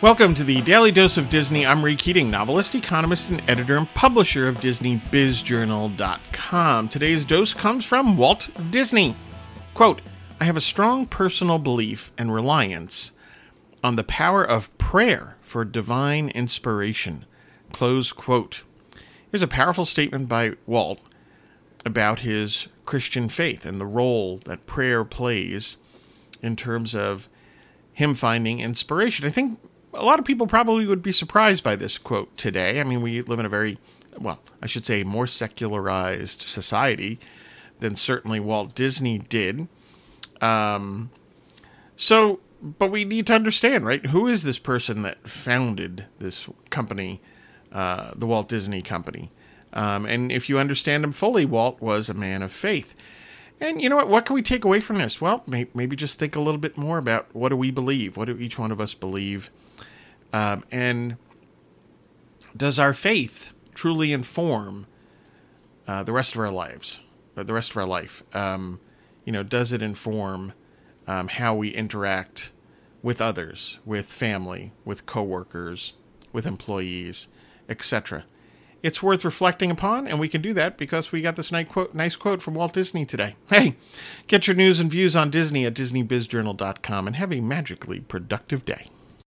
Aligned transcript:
Welcome 0.00 0.32
to 0.34 0.44
the 0.44 0.60
Daily 0.60 0.92
Dose 0.92 1.16
of 1.16 1.28
Disney. 1.28 1.66
I'm 1.66 1.84
Ray 1.84 1.96
Keating, 1.96 2.30
novelist, 2.30 2.76
economist, 2.76 3.30
and 3.30 3.42
editor 3.50 3.76
and 3.76 3.92
publisher 3.94 4.46
of 4.46 4.58
DisneyBizJournal.com. 4.58 6.88
Today's 6.88 7.24
dose 7.24 7.52
comes 7.52 7.84
from 7.84 8.16
Walt 8.16 8.48
Disney. 8.70 9.16
Quote, 9.74 10.00
I 10.40 10.44
have 10.44 10.56
a 10.56 10.60
strong 10.60 11.04
personal 11.04 11.58
belief 11.58 12.12
and 12.16 12.32
reliance 12.32 13.10
on 13.82 13.96
the 13.96 14.04
power 14.04 14.44
of 14.44 14.78
prayer 14.78 15.36
for 15.40 15.64
divine 15.64 16.28
inspiration. 16.28 17.24
Close 17.72 18.12
quote. 18.12 18.62
Here's 19.32 19.42
a 19.42 19.48
powerful 19.48 19.84
statement 19.84 20.28
by 20.28 20.52
Walt 20.64 21.00
about 21.84 22.20
his 22.20 22.68
Christian 22.86 23.28
faith 23.28 23.66
and 23.66 23.80
the 23.80 23.84
role 23.84 24.38
that 24.44 24.64
prayer 24.64 25.04
plays 25.04 25.76
in 26.40 26.54
terms 26.54 26.94
of 26.94 27.28
him 27.92 28.14
finding 28.14 28.60
inspiration. 28.60 29.26
I 29.26 29.30
think 29.30 29.58
a 29.94 30.04
lot 30.04 30.18
of 30.18 30.24
people 30.24 30.46
probably 30.46 30.86
would 30.86 31.02
be 31.02 31.12
surprised 31.12 31.62
by 31.62 31.76
this 31.76 31.98
quote 31.98 32.36
today. 32.36 32.80
I 32.80 32.84
mean, 32.84 33.00
we 33.00 33.22
live 33.22 33.38
in 33.38 33.46
a 33.46 33.48
very, 33.48 33.78
well, 34.18 34.40
I 34.62 34.66
should 34.66 34.86
say, 34.86 35.04
more 35.04 35.26
secularized 35.26 36.42
society 36.42 37.18
than 37.80 37.96
certainly 37.96 38.40
Walt 38.40 38.74
Disney 38.74 39.18
did. 39.18 39.68
Um, 40.40 41.10
so, 41.96 42.40
but 42.62 42.90
we 42.90 43.04
need 43.04 43.26
to 43.28 43.34
understand, 43.34 43.86
right? 43.86 44.06
Who 44.06 44.26
is 44.26 44.42
this 44.42 44.58
person 44.58 45.02
that 45.02 45.28
founded 45.28 46.06
this 46.18 46.46
company, 46.70 47.20
uh, 47.72 48.12
the 48.14 48.26
Walt 48.26 48.48
Disney 48.48 48.82
Company? 48.82 49.30
Um, 49.72 50.06
and 50.06 50.32
if 50.32 50.48
you 50.48 50.58
understand 50.58 51.04
him 51.04 51.12
fully, 51.12 51.44
Walt 51.44 51.80
was 51.80 52.08
a 52.08 52.14
man 52.14 52.42
of 52.42 52.52
faith. 52.52 52.94
And 53.60 53.82
you 53.82 53.88
know 53.88 53.96
what? 53.96 54.08
What 54.08 54.24
can 54.24 54.34
we 54.34 54.42
take 54.42 54.64
away 54.64 54.80
from 54.80 54.98
this? 54.98 55.20
Well, 55.20 55.42
maybe 55.46 55.96
just 55.96 56.18
think 56.18 56.36
a 56.36 56.40
little 56.40 56.60
bit 56.60 56.76
more 56.76 56.98
about 56.98 57.34
what 57.34 57.48
do 57.48 57.56
we 57.56 57.70
believe? 57.70 58.16
What 58.16 58.26
do 58.26 58.38
each 58.38 58.58
one 58.58 58.70
of 58.70 58.80
us 58.80 58.94
believe? 58.94 59.50
Um, 60.32 60.64
and 60.70 61.16
does 62.56 62.78
our 62.78 62.92
faith 62.94 63.52
truly 63.74 64.12
inform 64.12 64.86
uh, 65.86 66.02
the 66.02 66.12
rest 66.12 66.34
of 66.34 66.40
our 66.40 66.50
lives, 66.50 67.00
or 67.36 67.44
the 67.44 67.52
rest 67.52 67.72
of 67.72 67.76
our 67.76 67.86
life? 67.86 68.22
Um, 68.32 68.80
you 69.24 69.32
know, 69.32 69.42
does 69.42 69.72
it 69.72 69.82
inform 69.82 70.52
um, 71.06 71.28
how 71.28 71.54
we 71.54 71.70
interact 71.70 72.50
with 73.02 73.20
others, 73.20 73.78
with 73.84 74.06
family, 74.06 74.72
with 74.84 75.04
coworkers, 75.04 75.94
with 76.32 76.46
employees, 76.46 77.26
etc.? 77.68 78.24
It's 78.82 79.02
worth 79.02 79.24
reflecting 79.24 79.70
upon, 79.70 80.06
and 80.06 80.20
we 80.20 80.28
can 80.28 80.40
do 80.40 80.52
that 80.54 80.78
because 80.78 81.10
we 81.10 81.20
got 81.20 81.36
this 81.36 81.50
nice 81.50 81.66
quote, 81.66 81.94
nice 81.94 82.14
quote 82.16 82.40
from 82.42 82.54
Walt 82.54 82.72
Disney 82.72 83.04
today. 83.04 83.34
Hey, 83.50 83.74
get 84.28 84.46
your 84.46 84.56
news 84.56 84.78
and 84.78 84.90
views 84.90 85.16
on 85.16 85.30
Disney 85.30 85.66
at 85.66 85.74
DisneyBizJournal.com 85.74 87.06
and 87.06 87.16
have 87.16 87.32
a 87.32 87.40
magically 87.40 88.00
productive 88.00 88.64
day. 88.64 88.90